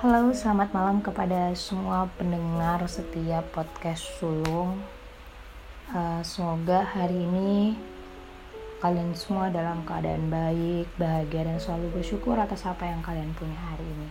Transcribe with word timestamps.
Halo, 0.00 0.32
selamat 0.32 0.72
malam 0.72 1.04
kepada 1.04 1.52
semua 1.52 2.08
pendengar 2.16 2.80
setiap 2.88 3.44
podcast 3.52 4.00
Sulung. 4.16 4.80
Uh, 5.92 6.24
semoga 6.24 6.88
hari 6.88 7.20
ini 7.20 7.76
kalian 8.80 9.12
semua 9.12 9.52
dalam 9.52 9.84
keadaan 9.84 10.32
baik, 10.32 10.88
bahagia, 10.96 11.44
dan 11.44 11.60
selalu 11.60 12.00
bersyukur 12.00 12.32
atas 12.40 12.64
apa 12.64 12.88
yang 12.88 13.04
kalian 13.04 13.28
punya 13.36 13.60
hari 13.60 13.84
ini. 13.84 14.08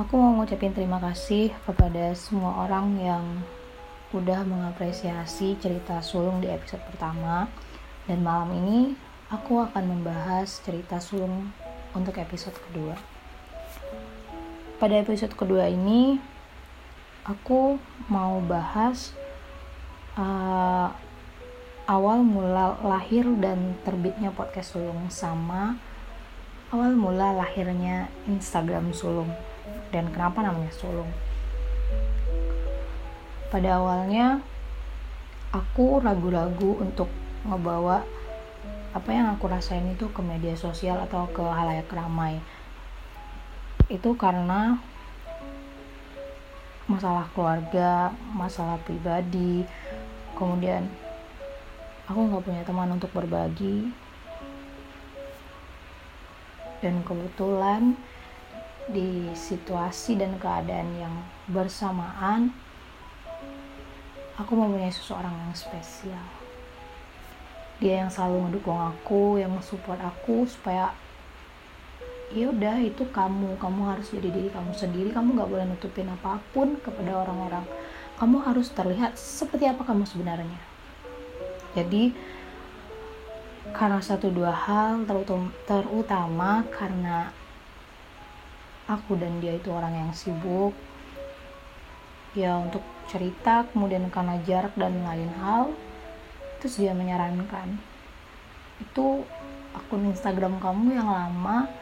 Aku 0.00 0.16
mau 0.16 0.32
ngucapin 0.32 0.72
terima 0.72 0.96
kasih 0.96 1.52
kepada 1.68 2.16
semua 2.16 2.56
orang 2.64 2.96
yang 3.04 3.24
udah 4.16 4.48
mengapresiasi 4.48 5.60
cerita 5.60 6.00
sulung 6.00 6.40
di 6.40 6.48
episode 6.48 6.80
pertama. 6.88 7.52
Dan 8.08 8.24
malam 8.24 8.48
ini 8.64 8.96
aku 9.28 9.60
akan 9.60 9.84
membahas 9.84 10.56
cerita 10.64 10.96
sulung 11.04 11.52
untuk 11.92 12.16
episode 12.16 12.56
kedua 12.72 13.19
pada 14.80 14.96
episode 14.96 15.36
kedua 15.36 15.68
ini 15.68 16.16
aku 17.28 17.76
mau 18.08 18.40
bahas 18.40 19.12
uh, 20.16 20.88
awal 21.84 22.24
mula 22.24 22.80
lahir 22.80 23.28
dan 23.44 23.76
terbitnya 23.84 24.32
podcast 24.32 24.72
sulung 24.72 25.12
sama 25.12 25.76
awal 26.72 26.96
mula 26.96 27.36
lahirnya 27.36 28.08
Instagram 28.24 28.96
sulung 28.96 29.28
dan 29.92 30.08
kenapa 30.08 30.40
namanya 30.40 30.72
sulung. 30.72 31.12
Pada 33.52 33.84
awalnya 33.84 34.40
aku 35.52 36.00
ragu-ragu 36.00 36.80
untuk 36.80 37.12
ngebawa 37.44 38.00
apa 38.96 39.10
yang 39.12 39.28
aku 39.36 39.44
rasain 39.44 39.92
itu 39.92 40.08
ke 40.08 40.24
media 40.24 40.56
sosial 40.56 40.96
atau 41.04 41.28
ke 41.30 41.42
halayak 41.44 41.90
ramai 41.92 42.40
itu 43.90 44.14
karena 44.14 44.78
masalah 46.86 47.26
keluarga, 47.34 48.14
masalah 48.30 48.78
pribadi, 48.86 49.66
kemudian 50.38 50.86
aku 52.06 52.18
nggak 52.30 52.44
punya 52.46 52.62
teman 52.62 52.94
untuk 52.94 53.10
berbagi, 53.10 53.90
dan 56.78 57.02
kebetulan 57.02 57.98
di 58.90 59.30
situasi 59.34 60.18
dan 60.18 60.38
keadaan 60.38 60.90
yang 60.98 61.14
bersamaan, 61.50 62.54
aku 64.38 64.54
mempunyai 64.54 64.90
seseorang 64.90 65.30
yang 65.30 65.54
spesial. 65.54 66.26
Dia 67.78 68.04
yang 68.04 68.10
selalu 68.10 68.50
mendukung 68.50 68.76
aku, 68.76 69.38
yang 69.38 69.54
mensupport 69.54 69.98
aku 69.98 70.46
supaya 70.46 70.90
ya 72.30 72.50
udah 72.50 72.78
itu 72.82 73.02
kamu. 73.10 73.58
Kamu 73.58 73.80
harus 73.90 74.10
jadi 74.14 74.30
diri 74.30 74.48
kamu 74.50 74.72
sendiri. 74.74 75.10
Kamu 75.10 75.34
nggak 75.34 75.50
boleh 75.50 75.66
nutupin 75.66 76.08
apa 76.10 76.38
pun 76.54 76.78
kepada 76.78 77.26
orang-orang. 77.26 77.66
Kamu 78.18 78.36
harus 78.44 78.70
terlihat 78.70 79.18
seperti 79.18 79.66
apa 79.66 79.82
kamu 79.82 80.06
sebenarnya. 80.06 80.60
Jadi 81.74 82.14
karena 83.70 84.02
satu 84.02 84.32
dua 84.34 84.50
hal 84.50 85.06
terutama, 85.06 85.48
terutama 85.68 86.50
karena 86.74 87.30
aku 88.90 89.14
dan 89.14 89.38
dia 89.38 89.54
itu 89.54 89.70
orang 89.70 89.94
yang 89.94 90.10
sibuk 90.10 90.74
ya 92.34 92.58
untuk 92.58 92.82
cerita 93.06 93.66
kemudian 93.70 94.06
karena 94.10 94.38
jarak 94.42 94.74
dan 94.74 95.02
lain 95.02 95.30
hal 95.38 95.70
terus 96.58 96.78
dia 96.78 96.94
menyarankan. 96.94 97.78
Itu 98.82 99.22
akun 99.70 100.10
Instagram 100.10 100.58
kamu 100.58 100.98
yang 100.98 101.06
lama 101.06 101.79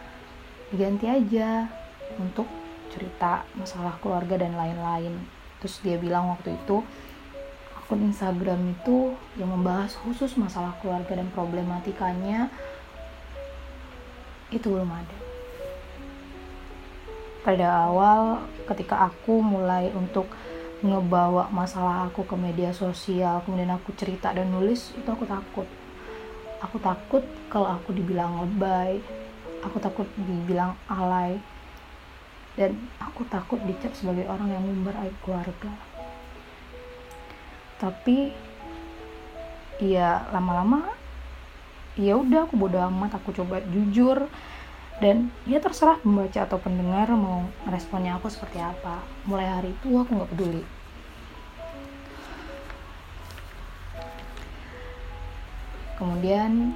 diganti 0.69 1.09
aja 1.09 1.65
untuk 2.21 2.49
cerita 2.93 3.45
masalah 3.57 3.97
keluarga 4.01 4.41
dan 4.41 4.57
lain-lain. 4.57 5.17
Terus 5.61 5.81
dia 5.85 5.97
bilang 5.97 6.33
waktu 6.33 6.57
itu 6.57 6.85
akun 7.77 8.05
Instagram 8.05 8.77
itu 8.77 9.17
yang 9.41 9.49
membahas 9.49 9.97
khusus 10.05 10.37
masalah 10.37 10.77
keluarga 10.85 11.17
dan 11.17 11.29
problematikanya 11.33 12.53
itu 14.53 14.69
belum 14.69 14.89
ada. 14.89 15.19
Pada 17.45 17.89
awal 17.89 18.45
ketika 18.69 19.09
aku 19.09 19.41
mulai 19.41 19.89
untuk 19.97 20.29
ngebawa 20.79 21.51
masalah 21.51 22.07
aku 22.07 22.23
ke 22.23 22.37
media 22.39 22.71
sosial 22.71 23.43
kemudian 23.43 23.73
aku 23.73 23.91
cerita 23.99 24.31
dan 24.37 24.53
nulis 24.53 24.93
itu 24.93 25.09
aku 25.09 25.25
takut. 25.25 25.69
Aku 26.59 26.77
takut 26.83 27.25
kalau 27.49 27.73
aku 27.73 27.95
dibilang 27.95 28.45
lebay 28.45 29.01
aku 29.63 29.79
takut 29.83 30.09
dibilang 30.17 30.75
alay. 30.91 31.39
Dan 32.59 32.75
aku 32.99 33.23
takut 33.31 33.63
dicap 33.63 33.95
sebagai 33.95 34.27
orang 34.27 34.51
yang 34.51 34.63
mengumbar 34.67 34.99
aib 35.07 35.15
keluarga. 35.23 35.71
Tapi 37.79 38.35
ya 39.79 40.27
lama-lama 40.35 40.91
ya 41.95 42.19
udah 42.19 42.51
aku 42.51 42.59
bodo 42.59 42.83
amat 42.91 43.23
aku 43.23 43.31
coba 43.31 43.63
jujur. 43.63 44.27
Dan 44.99 45.31
ya 45.47 45.63
terserah 45.63 46.03
pembaca 46.03 46.43
atau 46.43 46.59
pendengar 46.59 47.07
mau 47.15 47.47
responnya 47.71 48.19
aku 48.19 48.27
seperti 48.27 48.59
apa. 48.59 48.99
Mulai 49.31 49.47
hari 49.47 49.71
itu 49.71 49.95
aku 49.95 50.11
nggak 50.11 50.31
peduli. 50.35 50.67
Kemudian 55.95 56.75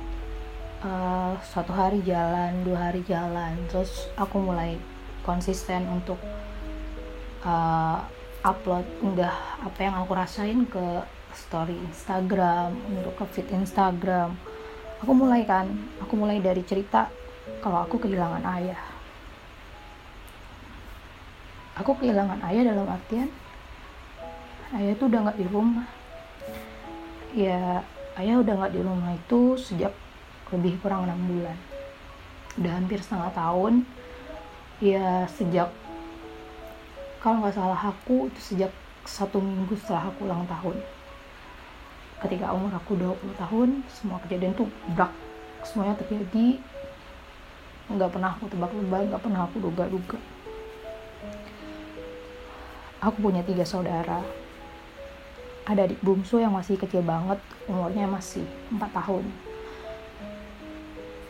uh, 0.82 1.32
suatu 1.41 1.70
hari 1.72 2.03
jalan 2.03 2.66
dua 2.66 2.91
hari 2.91 3.03
jalan. 3.06 3.54
Terus 3.70 4.10
aku 4.19 4.43
mulai 4.43 4.76
konsisten 5.22 5.87
untuk 5.88 6.19
uh, 7.47 8.03
upload. 8.43 8.87
Unggah 9.03 9.34
apa 9.62 9.78
yang 9.78 9.94
aku 10.03 10.12
rasain 10.15 10.66
ke 10.66 11.06
story 11.32 11.78
Instagram 11.88 12.76
untuk 12.91 13.15
ke 13.16 13.25
feed 13.38 13.48
Instagram. 13.54 14.34
Aku 15.03 15.12
mulai 15.15 15.43
kan 15.43 15.66
aku 15.98 16.15
mulai 16.15 16.38
dari 16.38 16.62
cerita 16.62 17.10
kalau 17.62 17.82
aku 17.82 17.99
kehilangan 18.03 18.43
ayah. 18.59 18.82
Aku 21.81 21.97
kehilangan 21.97 22.38
ayah 22.53 22.62
dalam 22.69 22.87
artian 22.87 23.32
ayah 24.76 24.93
itu 24.93 25.04
udah 25.09 25.20
nggak 25.26 25.41
di 25.41 25.47
rumah. 25.49 25.88
Ya 27.32 27.81
ayah 28.20 28.44
udah 28.44 28.54
nggak 28.60 28.75
di 28.76 28.81
rumah 28.84 29.10
itu 29.16 29.56
sejak 29.56 29.91
lebih 30.52 30.76
kurang 30.84 31.08
enam 31.08 31.18
bulan. 31.24 31.56
Udah 32.60 32.72
hampir 32.76 33.00
setengah 33.00 33.32
tahun. 33.32 33.88
Ya 34.82 35.24
sejak 35.30 35.70
kalau 37.22 37.38
nggak 37.38 37.54
salah 37.54 37.78
aku 37.78 38.26
itu 38.26 38.40
sejak 38.42 38.74
satu 39.06 39.38
minggu 39.38 39.78
setelah 39.78 40.10
aku 40.10 40.26
ulang 40.26 40.42
tahun. 40.50 40.74
Ketika 42.18 42.50
umur 42.50 42.74
aku 42.74 42.98
20 42.98 43.14
tahun 43.38 43.68
semua 43.86 44.18
kejadian 44.26 44.58
tuh 44.58 44.66
brak. 44.90 45.14
Semuanya 45.62 45.94
terjadi. 46.02 46.58
Nggak 47.86 48.10
pernah 48.10 48.34
aku 48.34 48.50
tebak-tebak 48.50 49.00
nggak 49.06 49.22
pernah 49.22 49.40
aku 49.46 49.56
duga-duga. 49.62 50.19
Aku 53.02 53.19
punya 53.22 53.46
tiga 53.46 53.62
saudara. 53.62 54.22
Ada 55.62 55.86
adik 55.86 56.02
bungsu 56.02 56.42
yang 56.42 56.58
masih 56.58 56.74
kecil 56.74 57.06
banget 57.06 57.38
umurnya 57.70 58.10
masih 58.10 58.42
4 58.74 58.82
tahun 58.98 59.51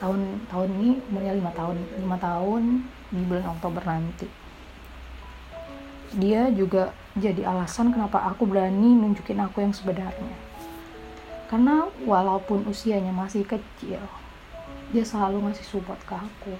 tahun 0.02 0.50
tahun 0.50 0.68
ini 0.82 0.90
umurnya 1.06 1.32
lima 1.38 1.54
tahun 1.54 1.78
lima 1.94 2.18
tahun 2.18 2.62
di 3.14 3.22
bulan 3.22 3.46
Oktober 3.54 3.82
nanti. 3.86 4.26
Dia 6.18 6.50
juga 6.50 6.90
jadi 7.14 7.46
alasan 7.46 7.94
kenapa 7.94 8.18
aku 8.26 8.50
berani 8.50 8.98
nunjukin 8.98 9.38
aku 9.38 9.62
yang 9.62 9.70
sebenarnya. 9.70 10.34
Karena 11.46 11.86
walaupun 12.02 12.66
usianya 12.66 13.14
masih 13.14 13.46
kecil 13.46 14.02
dia 14.92 15.04
selalu 15.08 15.48
ngasih 15.48 15.64
support 15.64 15.96
ke 16.04 16.12
aku. 16.12 16.52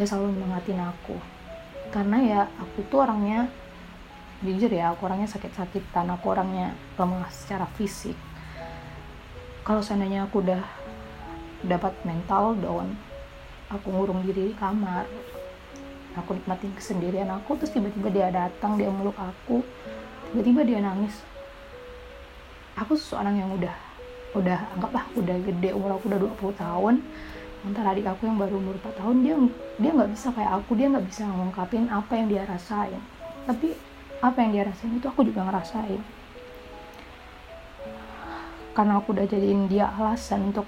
Dia 0.00 0.08
selalu 0.08 0.32
mengatin 0.40 0.80
aku. 0.80 1.20
Karena 1.92 2.16
ya 2.24 2.40
aku 2.56 2.86
tuh 2.88 3.04
orangnya 3.04 3.52
jujur 4.40 4.72
ya 4.72 4.96
aku 4.96 5.04
orangnya 5.04 5.28
sakit-sakitan. 5.28 6.08
Aku 6.16 6.32
orangnya 6.32 6.72
lemah 6.96 7.28
secara 7.28 7.68
fisik. 7.76 8.16
Kalau 9.60 9.84
seandainya 9.84 10.24
aku 10.24 10.40
udah 10.40 10.64
dapat 11.64 11.92
mental 12.08 12.56
down. 12.56 12.96
Aku 13.70 13.92
ngurung 13.92 14.24
diri 14.24 14.50
di 14.50 14.54
kamar. 14.56 15.06
Aku 16.18 16.34
nikmatin 16.34 16.74
kesendirian 16.74 17.30
aku 17.30 17.54
terus 17.54 17.70
tiba-tiba 17.70 18.10
dia 18.10 18.28
datang 18.34 18.74
dia 18.74 18.90
meluk 18.90 19.14
aku. 19.14 19.62
Tiba-tiba 20.32 20.66
dia 20.66 20.78
nangis. 20.82 21.22
Aku 22.74 22.98
seseorang 22.98 23.38
yang 23.38 23.50
udah 23.54 23.76
udah 24.30 24.58
anggaplah 24.78 25.06
udah 25.18 25.36
gede 25.42 25.70
umur 25.74 25.98
aku 25.98 26.10
udah 26.10 26.18
20 26.18 26.62
tahun. 26.62 26.94
Antara 27.60 27.92
adik 27.92 28.08
aku 28.08 28.24
yang 28.24 28.40
baru 28.40 28.56
umur 28.56 28.74
4 28.80 29.00
tahun 29.00 29.16
dia 29.22 29.36
dia 29.78 29.90
nggak 29.92 30.10
bisa 30.16 30.28
kayak 30.32 30.52
aku 30.64 30.70
dia 30.74 30.86
nggak 30.90 31.06
bisa 31.06 31.22
ngungkapin 31.28 31.86
apa 31.92 32.12
yang 32.16 32.26
dia 32.26 32.42
rasain. 32.48 33.02
Tapi 33.46 33.76
apa 34.18 34.36
yang 34.42 34.50
dia 34.50 34.64
rasain 34.66 34.92
itu 34.96 35.06
aku 35.06 35.22
juga 35.22 35.46
ngerasain. 35.46 36.02
Karena 38.74 38.92
aku 38.98 39.14
udah 39.14 39.26
jadiin 39.28 39.70
dia 39.70 39.90
alasan 39.94 40.50
untuk 40.50 40.66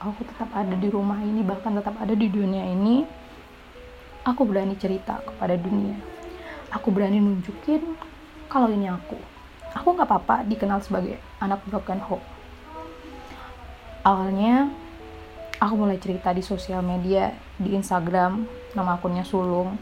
aku 0.00 0.24
tetap 0.24 0.48
ada 0.56 0.72
di 0.72 0.88
rumah 0.88 1.20
ini 1.20 1.44
bahkan 1.44 1.76
tetap 1.76 1.94
ada 2.00 2.16
di 2.16 2.26
dunia 2.26 2.64
ini 2.64 3.04
aku 4.24 4.42
berani 4.48 4.74
cerita 4.80 5.20
kepada 5.22 5.54
dunia. 5.54 5.96
Aku 6.72 6.88
berani 6.88 7.20
nunjukin 7.20 7.98
kalau 8.48 8.72
ini 8.72 8.88
aku. 8.88 9.18
Aku 9.76 9.94
nggak 9.94 10.08
apa-apa 10.08 10.42
dikenal 10.48 10.82
sebagai 10.82 11.20
anak 11.38 11.62
broken 11.68 12.02
home 12.02 12.40
awalnya 14.04 14.72
aku 15.60 15.74
mulai 15.76 16.00
cerita 16.00 16.32
di 16.32 16.40
sosial 16.40 16.80
media 16.80 17.36
di 17.60 17.76
Instagram 17.76 18.48
nama 18.72 18.96
akunnya 18.96 19.26
Sulung. 19.26 19.76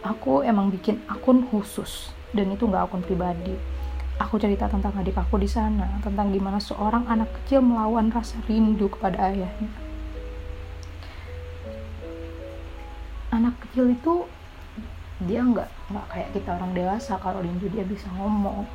Aku 0.00 0.40
emang 0.40 0.72
bikin 0.72 0.96
akun 1.08 1.44
khusus 1.44 2.12
dan 2.32 2.48
itu 2.52 2.64
nggak 2.64 2.88
akun 2.88 3.04
pribadi 3.04 3.52
aku 4.20 4.36
cerita 4.36 4.68
tentang 4.68 4.92
adik 5.00 5.16
aku 5.16 5.40
di 5.40 5.48
sana 5.48 5.96
tentang 6.04 6.28
gimana 6.28 6.60
seorang 6.60 7.08
anak 7.08 7.32
kecil 7.40 7.64
melawan 7.64 8.12
rasa 8.12 8.36
rindu 8.44 8.92
kepada 8.92 9.32
ayahnya. 9.32 9.72
Anak 13.32 13.56
kecil 13.64 13.96
itu 13.96 14.28
dia 15.24 15.40
nggak 15.40 15.68
nggak 15.88 16.06
kayak 16.12 16.28
kita 16.36 16.52
orang 16.52 16.72
dewasa 16.76 17.16
kalau 17.16 17.40
rindu 17.40 17.66
dia 17.72 17.82
bisa 17.88 18.12
ngomong. 18.20 18.68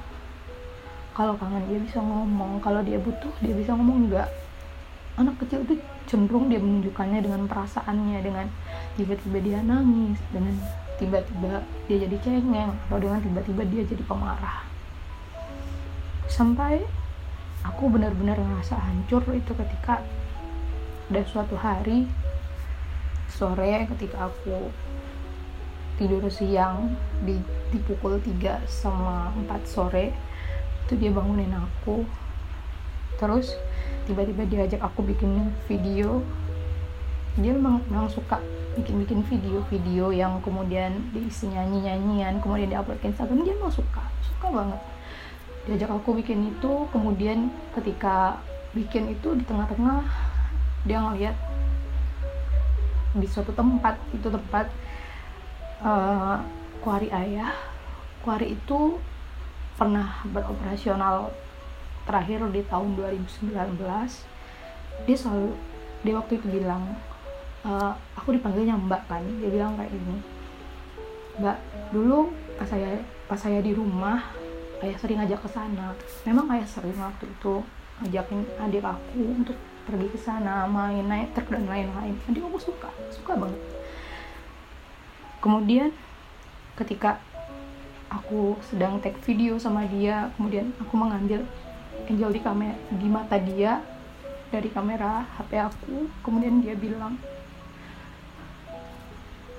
Kalau 1.14 1.38
kangen 1.38 1.64
dia 1.70 1.80
bisa 1.80 2.02
ngomong 2.02 2.58
kalau 2.60 2.82
dia 2.82 2.98
butuh 2.98 3.32
dia 3.40 3.54
bisa 3.54 3.72
ngomong 3.78 4.10
enggak 4.10 4.28
anak 5.16 5.40
kecil 5.40 5.64
itu 5.64 5.80
cenderung 6.12 6.52
dia 6.52 6.60
menunjukkannya 6.60 7.24
dengan 7.24 7.48
perasaannya 7.48 8.20
dengan 8.20 8.52
tiba-tiba 9.00 9.40
dia 9.40 9.60
nangis 9.64 10.20
dengan 10.28 10.60
tiba-tiba 11.00 11.64
dia 11.88 11.98
jadi 12.04 12.18
cengeng 12.20 12.76
atau 12.76 13.00
dengan 13.00 13.24
tiba-tiba 13.24 13.64
dia 13.64 13.84
jadi 13.88 14.04
pemarah 14.04 14.75
sampai 16.30 16.82
aku 17.66 17.90
benar-benar 17.90 18.38
ngerasa 18.38 18.78
hancur 18.78 19.22
itu 19.34 19.52
ketika 19.58 20.02
ada 21.10 21.22
suatu 21.26 21.54
hari 21.58 22.10
sore 23.30 23.86
ketika 23.94 24.30
aku 24.30 24.74
tidur 25.96 26.28
siang 26.28 26.92
di, 27.24 27.40
di 27.72 27.80
pukul 27.84 28.20
3 28.20 28.68
sama 28.68 29.32
4 29.48 29.64
sore 29.64 30.12
itu 30.86 30.94
dia 31.02 31.10
bangunin 31.10 31.50
aku. 31.56 32.06
Terus 33.18 33.58
tiba-tiba 34.06 34.46
diajak 34.46 34.82
aku 34.86 35.02
bikin 35.02 35.50
video. 35.66 36.22
Dia 37.40 37.52
memang, 37.52 37.84
memang 37.90 38.08
suka 38.12 38.40
bikin-bikin 38.76 39.24
video-video 39.24 40.12
yang 40.12 40.44
kemudian 40.44 41.00
diisi 41.16 41.48
nyanyi-nyanyian 41.48 42.44
kemudian 42.44 42.76
diupload 42.76 43.00
ke 43.00 43.08
Instagram 43.08 43.48
dia 43.48 43.56
mau 43.56 43.72
suka 43.72 44.04
suka 44.20 44.52
banget 44.52 44.80
diajak 45.66 45.90
aku 45.90 46.14
bikin 46.22 46.54
itu 46.54 46.86
kemudian 46.94 47.50
ketika 47.74 48.38
bikin 48.78 49.10
itu 49.10 49.34
di 49.34 49.44
tengah-tengah 49.48 50.06
dia 50.86 51.02
ngeliat 51.02 51.36
di 53.16 53.26
suatu 53.26 53.50
tempat 53.56 53.98
itu 54.14 54.28
tempat 54.28 54.70
uh, 55.82 56.38
kuari 56.84 57.10
ayah. 57.10 57.56
Kuari 58.22 58.58
itu 58.58 58.98
pernah 59.78 60.22
beroperasional 60.30 61.34
terakhir 62.06 62.46
di 62.54 62.62
tahun 62.70 62.96
2019 62.96 63.82
dia 65.06 65.18
selalu 65.18 65.52
dia 66.06 66.14
waktu 66.16 66.38
itu 66.38 66.48
bilang 66.48 66.96
uh, 67.66 67.98
aku 68.14 68.38
dipanggilnya 68.38 68.78
mbak 68.78 69.02
kan? 69.10 69.26
Dia 69.42 69.50
bilang 69.50 69.74
kayak 69.74 69.90
gini 69.90 70.18
mbak 71.42 71.58
dulu 71.92 72.32
pas 72.56 72.70
saya 72.70 73.02
pas 73.28 73.40
saya 73.42 73.60
di 73.60 73.76
rumah 73.76 74.45
ayah 74.84 74.98
sering 75.00 75.18
ngajak 75.22 75.40
ke 75.40 75.50
sana. 75.52 75.96
Memang 76.28 76.52
ayah 76.52 76.68
sering 76.68 76.98
waktu 77.00 77.30
itu 77.30 77.64
ngajakin 78.04 78.44
adik 78.60 78.84
aku 78.84 79.22
untuk 79.24 79.58
pergi 79.88 80.08
ke 80.12 80.20
sana 80.20 80.68
main 80.68 81.06
naik 81.08 81.32
truk 81.32 81.48
dan 81.54 81.64
lain-lain. 81.70 82.16
Adik 82.28 82.44
aku 82.44 82.60
suka 82.60 82.90
suka 83.14 83.40
banget. 83.40 83.62
Kemudian 85.40 85.94
ketika 86.76 87.22
aku 88.12 88.60
sedang 88.68 89.00
take 89.00 89.18
video 89.24 89.56
sama 89.56 89.88
dia 89.88 90.30
kemudian 90.36 90.72
aku 90.78 90.94
mengambil 90.96 91.44
angel 92.06 92.30
di 92.32 92.42
kamera 92.44 92.76
di 92.92 93.08
mata 93.10 93.38
dia 93.40 93.82
dari 94.54 94.70
kamera 94.70 95.26
HP 95.36 95.52
aku 95.58 96.08
kemudian 96.22 96.62
dia 96.62 96.78
bilang 96.78 97.18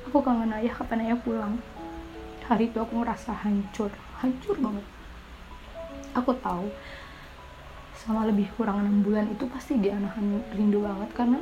aku 0.07 0.23
kangen 0.23 0.55
ayah 0.57 0.75
kapan 0.77 1.11
ayah 1.11 1.19
pulang? 1.19 1.59
Hari 2.47 2.71
itu 2.71 2.79
aku 2.79 3.03
ngerasa 3.03 3.35
hancur 3.43 3.91
hancur 4.23 4.57
banget 4.63 4.87
aku 6.17 6.33
tahu 6.41 6.73
sama 7.97 8.25
lebih 8.29 8.49
kurang 8.57 8.81
enam 8.81 9.05
bulan 9.05 9.29
itu 9.29 9.45
pasti 9.51 9.77
dia 9.77 9.97
nahan 9.99 10.41
rindu 10.57 10.85
banget 10.85 11.11
karena 11.13 11.41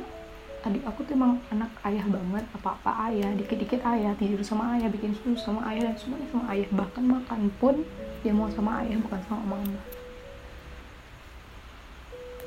adik 0.65 0.81
aku 0.81 1.05
tuh 1.05 1.13
emang 1.13 1.37
anak 1.53 1.69
ayah 1.85 2.01
banget 2.09 2.45
apa-apa 2.57 3.13
ayah 3.13 3.29
dikit-dikit 3.37 3.85
ayah 3.85 4.17
tidur 4.17 4.41
sama 4.41 4.73
ayah 4.73 4.89
bikin 4.89 5.13
susu 5.13 5.37
sama 5.37 5.61
ayah 5.69 5.93
dan 5.93 5.95
semuanya 6.01 6.27
sama 6.33 6.45
ayah. 6.49 6.67
Bahkan 6.73 7.03
makan 7.05 7.41
pun 7.61 7.85
dia 8.25 8.33
mau 8.33 8.49
sama 8.49 8.81
ayah 8.81 8.97
bukan 8.97 9.21
sama 9.29 9.45
mama. 9.45 9.81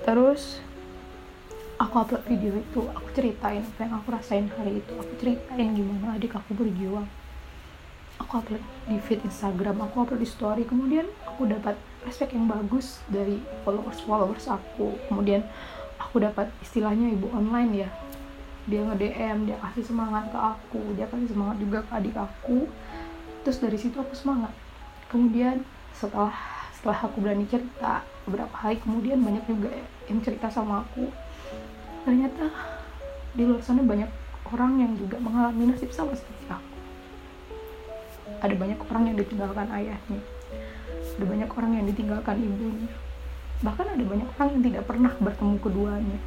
Terus 0.03 0.59
aku 1.79 1.95
upload 1.95 2.27
video 2.27 2.59
itu 2.59 2.81
aku 2.91 3.09
ceritain 3.15 3.63
apa 3.63 3.81
yang 3.87 3.95
aku 4.03 4.09
rasain 4.11 4.51
hari 4.59 4.83
itu 4.83 4.93
aku 4.99 5.15
ceritain 5.23 5.79
gimana 5.79 6.19
adik 6.19 6.35
aku 6.35 6.51
berjuang 6.59 7.07
aku 8.19 8.43
upload 8.43 8.63
di 8.91 8.99
feed 8.99 9.23
Instagram 9.25 9.81
aku 9.87 10.05
upload 10.05 10.21
di 10.21 10.29
story. 10.29 10.63
Kemudian 10.67 11.07
aku 11.25 11.47
dapat 11.47 11.79
respect 12.05 12.35
yang 12.35 12.51
bagus 12.51 13.01
dari 13.09 13.41
followers 13.63 14.03
followers 14.05 14.47
aku. 14.51 14.99
Kemudian 15.09 15.47
aku 15.97 16.21
dapat 16.23 16.51
istilahnya 16.61 17.15
ibu 17.15 17.31
online 17.31 17.87
ya. 17.87 17.91
Dia 18.69 18.85
nge 18.85 18.97
DM 19.01 19.49
dia 19.49 19.57
kasih 19.65 19.85
semangat 19.89 20.29
ke 20.29 20.37
aku 20.39 20.83
dia 20.93 21.09
kasih 21.09 21.33
semangat 21.33 21.57
juga 21.63 21.79
ke 21.87 21.93
adik 21.95 22.17
aku. 22.19 22.69
Terus 23.47 23.59
dari 23.63 23.79
situ 23.81 23.97
aku 23.97 24.13
semangat. 24.13 24.53
Kemudian 25.09 25.65
setelah 25.97 26.35
setelah 26.75 26.99
aku 27.11 27.19
berani 27.25 27.49
cerita 27.49 28.07
beberapa 28.29 28.55
hari 28.55 28.79
kemudian 28.79 29.19
banyak 29.25 29.43
juga 29.49 29.73
yang 30.11 30.21
cerita 30.21 30.53
sama 30.53 30.85
aku. 30.85 31.09
Ternyata 32.05 32.51
di 33.33 33.45
luar 33.45 33.65
sana 33.65 33.81
banyak 33.81 34.11
orang 34.49 34.81
yang 34.81 34.93
juga 34.97 35.21
mengalami 35.21 35.73
nasib 35.73 35.93
sama 35.93 36.17
seperti 36.17 36.49
aku 36.49 36.68
ada 38.39 38.55
banyak 38.55 38.79
orang 38.91 39.05
yang 39.11 39.17
ditinggalkan 39.19 39.67
ayahnya. 39.75 40.21
Ada 41.19 41.25
banyak 41.27 41.51
orang 41.51 41.73
yang 41.75 41.87
ditinggalkan 41.91 42.37
ibunya. 42.39 42.93
Bahkan 43.63 43.87
ada 43.99 44.05
banyak 44.07 44.29
orang 44.39 44.49
yang 44.55 44.63
tidak 44.63 44.83
pernah 44.87 45.13
bertemu 45.19 45.57
keduanya. 45.59 46.19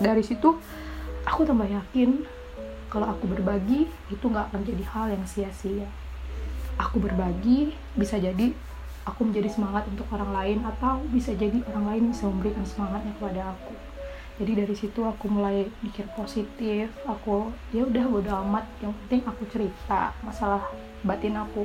Dari 0.00 0.22
situ 0.24 0.56
aku 1.28 1.40
tambah 1.44 1.68
yakin 1.68 2.24
kalau 2.88 3.12
aku 3.12 3.28
berbagi 3.28 3.90
itu 4.08 4.24
nggak 4.24 4.52
akan 4.52 4.60
jadi 4.64 4.84
hal 4.90 5.06
yang 5.12 5.24
sia-sia. 5.28 5.88
Aku 6.80 6.98
berbagi 6.98 7.76
bisa 7.94 8.16
jadi 8.16 8.56
aku 9.04 9.20
menjadi 9.28 9.52
semangat 9.52 9.84
untuk 9.92 10.08
orang 10.10 10.32
lain 10.32 10.58
atau 10.64 11.04
bisa 11.12 11.36
jadi 11.36 11.60
orang 11.70 11.84
lain 11.92 12.02
bisa 12.10 12.24
memberikan 12.24 12.64
semangatnya 12.64 13.12
kepada 13.20 13.52
aku 13.52 13.93
jadi 14.34 14.66
dari 14.66 14.74
situ 14.74 14.98
aku 15.06 15.30
mulai 15.30 15.70
mikir 15.78 16.10
positif. 16.18 16.90
Aku 17.06 17.54
ya 17.70 17.86
udah 17.86 18.04
bodo 18.10 18.32
amat. 18.42 18.66
Yang 18.82 18.92
penting 19.06 19.22
aku 19.30 19.42
cerita 19.46 20.10
masalah 20.26 20.66
batin 21.06 21.38
aku. 21.38 21.62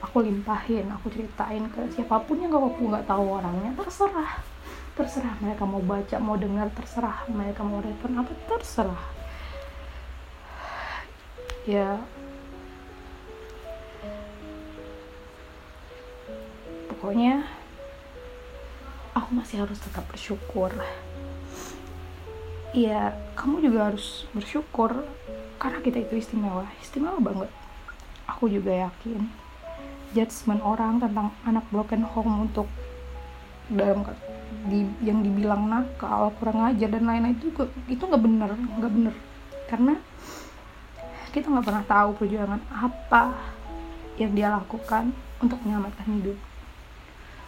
Aku 0.00 0.22
limpahin 0.22 0.86
aku 0.94 1.10
ceritain 1.10 1.66
ke 1.68 1.82
siapa 1.92 2.22
pun 2.24 2.40
yang 2.40 2.54
gak 2.54 2.72
aku 2.72 2.82
nggak 2.88 3.06
tahu 3.10 3.24
orangnya 3.42 3.74
terserah. 3.74 4.38
Terserah 4.94 5.34
mereka 5.42 5.66
mau 5.66 5.82
baca 5.82 6.16
mau 6.22 6.38
dengar 6.38 6.70
terserah. 6.78 7.26
Mereka 7.26 7.60
mau 7.66 7.82
respon 7.82 8.22
apa 8.22 8.32
terserah. 8.46 9.04
Ya. 11.66 11.98
Pokoknya 16.86 17.42
aku 19.10 19.34
masih 19.34 19.66
harus 19.66 19.82
tetap 19.82 20.06
bersyukur 20.06 20.70
Iya, 22.70 23.18
kamu 23.34 23.66
juga 23.66 23.90
harus 23.90 24.30
bersyukur 24.30 25.02
karena 25.58 25.82
kita 25.82 26.06
itu 26.06 26.22
istimewa, 26.22 26.70
istimewa 26.78 27.18
banget. 27.18 27.50
Aku 28.30 28.46
juga 28.46 28.86
yakin 28.86 29.26
judgement 30.14 30.62
orang 30.62 31.02
tentang 31.02 31.34
anak 31.42 31.66
broken 31.74 32.06
home 32.06 32.46
untuk 32.46 32.70
dalam 33.66 34.06
di, 34.70 34.86
yang 35.02 35.18
dibilang 35.18 35.66
nakal, 35.66 36.30
kurang 36.38 36.62
ajar 36.70 36.94
dan 36.94 37.10
lain-lain 37.10 37.42
itu 37.42 37.50
itu 37.90 38.02
nggak 38.06 38.22
benar, 38.22 38.54
nggak 38.54 38.92
benar 38.94 39.14
karena 39.66 39.94
kita 41.34 41.46
nggak 41.50 41.66
pernah 41.66 41.84
tahu 41.86 42.10
perjuangan 42.22 42.62
apa 42.70 43.34
yang 44.14 44.30
dia 44.30 44.46
lakukan 44.46 45.10
untuk 45.42 45.58
menyelamatkan 45.66 46.06
hidup. 46.22 46.38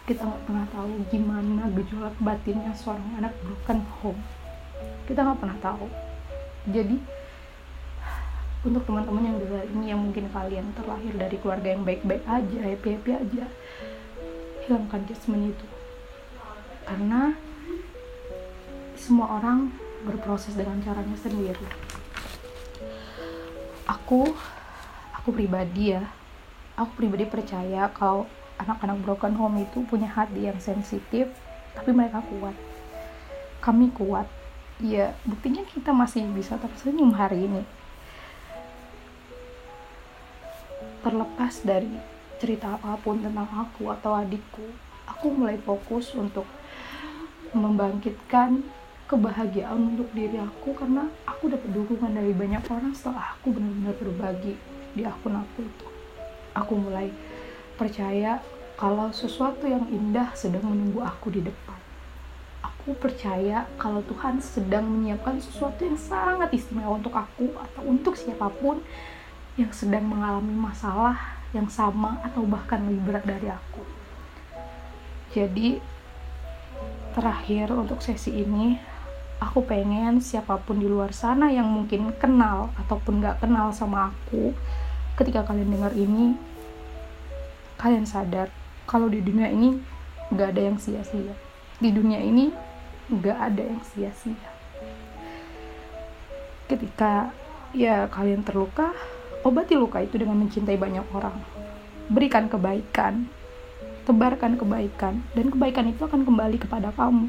Kita 0.03 0.19
nggak 0.27 0.43
pernah 0.51 0.67
tahu 0.67 0.87
gimana 1.07 1.71
gejolak 1.71 2.15
batinnya 2.19 2.75
seorang 2.75 3.23
anak 3.23 3.31
broken 3.39 3.87
home 4.03 4.19
kita 5.07 5.19
nggak 5.23 5.39
pernah 5.39 5.57
tahu. 5.59 5.87
Jadi 6.69 6.97
untuk 8.63 8.87
teman-teman 8.87 9.27
yang 9.27 9.37
dengar 9.43 9.63
ini 9.67 9.85
yang 9.91 9.99
mungkin 9.99 10.31
kalian 10.31 10.71
terlahir 10.71 11.13
dari 11.19 11.35
keluarga 11.43 11.67
yang 11.75 11.83
baik-baik 11.83 12.23
aja 12.23 12.57
happy 12.63 12.87
happy 12.95 13.11
aja 13.11 13.45
hilangkan 14.63 15.03
judgement 15.03 15.51
itu. 15.51 15.67
Karena 16.87 17.35
semua 18.95 19.35
orang 19.35 19.75
berproses 20.07 20.55
dengan 20.55 20.79
caranya 20.79 21.19
sendiri. 21.19 21.67
Aku 23.83 24.31
aku 25.11 25.29
pribadi 25.35 25.91
ya 25.91 26.07
aku 26.79 27.05
pribadi 27.05 27.27
percaya 27.27 27.91
kalau 27.91 28.25
anak-anak 28.57 28.97
broken 29.03 29.33
home 29.35 29.61
itu 29.61 29.83
punya 29.85 30.07
hati 30.09 30.47
yang 30.47 30.57
sensitif 30.63 31.27
tapi 31.75 31.91
mereka 31.91 32.23
kuat. 32.23 32.55
Kami 33.59 33.91
kuat 33.91 34.27
ya 34.83 35.15
buktinya 35.23 35.63
kita 35.63 35.95
masih 35.95 36.27
bisa 36.35 36.59
tersenyum 36.59 37.15
hari 37.15 37.47
ini. 37.47 37.63
Terlepas 40.99 41.63
dari 41.63 41.89
cerita 42.43 42.75
apa 42.75 42.99
pun 42.99 43.23
tentang 43.23 43.47
aku 43.47 43.87
atau 43.87 44.19
adikku 44.19 44.67
aku 45.07 45.31
mulai 45.31 45.55
fokus 45.63 46.11
untuk 46.11 46.43
membangkitkan 47.55 48.59
kebahagiaan 49.07 49.95
untuk 49.95 50.09
diri 50.11 50.35
aku 50.41 50.75
karena 50.75 51.07
aku 51.23 51.51
dapat 51.51 51.69
dukungan 51.71 52.11
dari 52.11 52.35
banyak 52.35 52.63
orang 52.67 52.91
setelah 52.91 53.35
aku 53.37 53.55
benar-benar 53.55 53.95
berbagi 53.99 54.59
di 54.91 55.07
akun 55.07 55.39
aku 55.39 55.63
itu 55.63 55.87
aku 56.51 56.73
mulai 56.75 57.07
percaya 57.79 58.43
kalau 58.75 59.13
sesuatu 59.15 59.63
yang 59.69 59.85
indah 59.87 60.33
sedang 60.33 60.65
menunggu 60.65 60.99
aku 60.99 61.29
di 61.29 61.45
depan 61.45 61.77
aku 62.63 62.95
percaya 62.95 63.67
kalau 63.75 63.99
Tuhan 64.07 64.39
sedang 64.39 64.87
menyiapkan 64.87 65.37
sesuatu 65.43 65.83
yang 65.83 65.99
sangat 65.99 66.49
istimewa 66.55 66.95
untuk 66.95 67.11
aku 67.11 67.51
atau 67.59 67.81
untuk 67.83 68.15
siapa 68.15 68.47
pun 68.47 68.79
yang 69.59 69.69
sedang 69.75 70.07
mengalami 70.07 70.55
masalah 70.55 71.43
yang 71.53 71.69
sama 71.69 72.17
atau 72.25 72.41
bahkan 72.47 72.81
lebih 72.81 73.13
berat 73.13 73.25
dari 73.27 73.51
aku. 73.51 73.83
Jadi 75.35 75.77
terakhir 77.13 77.69
untuk 77.75 78.01
sesi 78.01 78.33
ini 78.33 78.79
aku 79.37 79.61
pengen 79.67 80.23
siapa 80.23 80.57
pun 80.57 80.81
di 80.81 80.87
luar 80.89 81.13
sana 81.13 81.53
yang 81.53 81.69
mungkin 81.69 82.09
kenal 82.17 82.73
ataupun 82.79 83.21
gak 83.21 83.43
kenal 83.43 83.69
sama 83.75 84.09
aku 84.09 84.55
ketika 85.13 85.45
kalian 85.45 85.69
dengar 85.69 85.93
ini 85.93 86.33
kalian 87.77 88.07
sadar 88.07 88.49
kalau 88.89 89.11
di 89.11 89.21
dunia 89.21 89.51
ini 89.51 89.77
gak 90.33 90.57
ada 90.57 90.61
yang 90.73 90.77
sia-sia 90.81 91.37
di 91.83 91.91
dunia 91.91 92.23
ini 92.23 92.47
gak 93.19 93.51
ada 93.51 93.63
yang 93.67 93.83
sia-sia 93.83 94.51
ketika 96.71 97.35
ya 97.75 98.07
kalian 98.07 98.47
terluka 98.47 98.95
Obati 99.43 99.75
luka 99.75 99.99
itu 99.99 100.15
dengan 100.15 100.39
mencintai 100.39 100.79
banyak 100.79 101.03
orang. 101.11 101.35
Berikan 102.07 102.47
kebaikan, 102.47 103.27
tebarkan 104.07 104.55
kebaikan, 104.55 105.19
dan 105.35 105.51
kebaikan 105.51 105.91
itu 105.91 105.99
akan 106.07 106.23
kembali 106.23 106.63
kepada 106.63 106.95
kamu. 106.95 107.27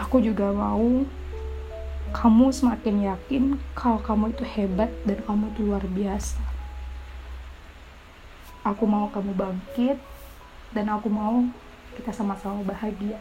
Aku 0.00 0.24
juga 0.24 0.48
mau 0.56 1.04
kamu 2.16 2.48
semakin 2.48 3.12
yakin 3.12 3.44
kalau 3.76 4.00
kamu 4.00 4.32
itu 4.32 4.44
hebat 4.48 4.88
dan 5.04 5.20
kamu 5.20 5.52
itu 5.52 5.60
luar 5.68 5.84
biasa. 5.84 6.40
Aku 8.64 8.88
mau 8.88 9.12
kamu 9.12 9.36
bangkit 9.36 10.00
dan 10.72 10.88
aku 10.96 11.12
mau 11.12 11.44
kita 11.96 12.12
sama-sama 12.12 12.60
bahagia. 12.62 13.18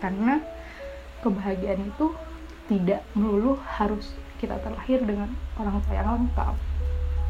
Karena 0.00 0.40
kebahagiaan 1.20 1.84
itu 1.84 2.12
tidak 2.68 3.04
melulu 3.12 3.60
harus 3.64 4.16
kita 4.40 4.56
terlahir 4.60 5.04
dengan 5.04 5.28
orang 5.60 5.80
tua 5.84 5.94
yang 5.96 6.08
lengkap 6.16 6.56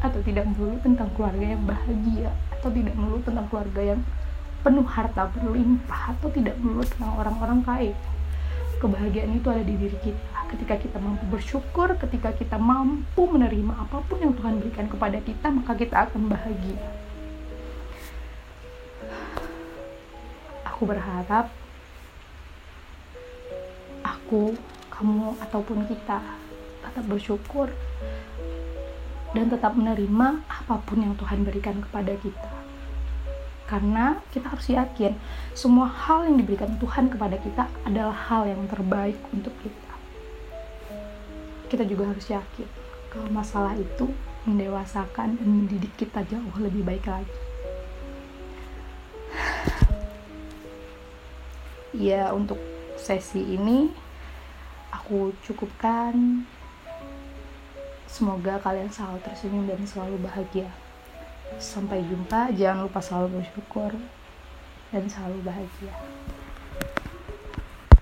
atau 0.03 0.19
tidak 0.23 0.45
melulu 0.47 0.75
tentang 0.83 1.09
keluarga 1.15 1.45
yang 1.55 1.63
bahagia 1.63 2.29
atau 2.55 2.69
tidak 2.71 2.95
melulu 2.95 3.19
tentang 3.23 3.45
keluarga 3.51 3.81
yang 3.95 4.01
penuh 4.63 4.87
harta 4.87 5.29
berlimpah 5.31 6.01
atau 6.17 6.27
tidak 6.33 6.55
melulu 6.59 6.83
tentang 6.87 7.11
orang-orang 7.19 7.59
kaya. 7.63 7.95
Kebahagiaan 8.79 9.31
itu 9.39 9.47
ada 9.47 9.63
di 9.63 9.75
diri 9.75 9.97
kita. 10.03 10.35
Ketika 10.51 10.75
kita 10.77 10.97
mampu 11.01 11.25
bersyukur 11.31 11.95
ketika 11.99 12.31
kita 12.31 12.55
mampu 12.55 13.27
menerima 13.27 13.75
apa 13.75 14.03
pun 14.05 14.21
yang 14.21 14.31
Tuhan 14.37 14.61
berikan 14.61 14.87
kepada 14.87 15.17
kita 15.19 15.51
maka 15.51 15.73
kita 15.73 16.07
akan 16.07 16.31
bahagia 16.31 17.04
berharap 20.85 21.51
aku 24.05 24.55
kamu 24.93 25.35
ataupun 25.43 25.85
kita 25.89 26.21
tetap 26.85 27.05
bersyukur 27.09 27.67
dan 29.35 29.51
tetap 29.51 29.75
menerima 29.75 30.41
apa 30.47 30.79
pun 30.87 31.03
yang 31.03 31.13
Tuhan 31.19 31.43
berikan 31.43 31.83
kepada 31.83 32.15
kita. 32.15 32.51
Karena 33.65 34.21
kita 34.29 34.53
harus 34.53 34.69
yakin 34.69 35.17
semua 35.57 35.89
hal 35.89 36.29
yang 36.29 36.37
diberikan 36.39 36.77
Tuhan 36.77 37.09
kepada 37.09 37.35
kita 37.41 37.65
adalah 37.83 38.15
hal 38.15 38.47
yang 38.47 38.61
terbaik 38.69 39.17
untuk 39.33 39.51
kita. 39.59 39.93
Kita 41.67 41.83
juga 41.83 42.13
harus 42.13 42.29
yakin 42.29 42.69
kalau 43.09 43.29
masalah 43.33 43.73
itu 43.75 44.09
mendewasakan 44.45 45.35
dan 45.35 45.47
mendidik 45.49 45.91
kita 45.97 46.21
jauh 46.29 46.55
lebih 46.61 46.85
baik 46.85 47.09
lagi. 47.09 47.44
Ya, 51.95 52.35
untuk 52.35 52.59
sesi 52.99 53.39
ini 53.39 53.91
aku 54.91 55.31
cukupkan 55.43 56.43
Semoga 58.15 58.55
kalian 58.63 58.87
selalu 58.87 59.19
tersenyum 59.27 59.67
dan 59.67 59.83
selalu 59.83 60.15
bahagia. 60.23 60.71
Sampai 61.59 61.99
jumpa, 62.07 62.47
jangan 62.55 62.87
lupa 62.87 63.03
selalu 63.03 63.43
bersyukur 63.43 63.91
dan 64.87 65.03
selalu 65.11 65.43
bahagia. 65.43 65.91